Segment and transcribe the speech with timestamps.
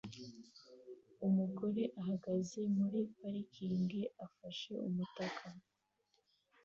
[1.27, 5.45] Umugore ahagaze muri parikingi afashe umutaka